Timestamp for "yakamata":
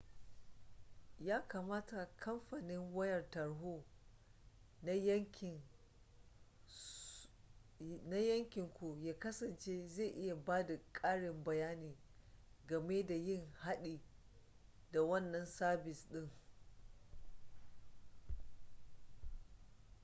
1.19-2.09